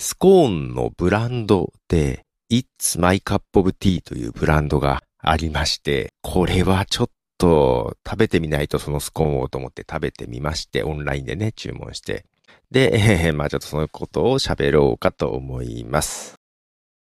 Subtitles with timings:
[0.00, 12.24] スコーンのブランドで、It's My Cup of Tea というブランドがありまして、これはちょっと食べてみないとそのスコーンをと思って食べてみまして、オンラインでね、注文して。
[12.70, 16.39] で、えー、まあちょっとそのことを喋ろうかと思います。